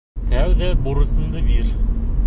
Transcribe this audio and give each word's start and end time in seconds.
Тәүҙә 0.29 0.69
бурысыңды 0.87 1.45
бир! 1.51 1.73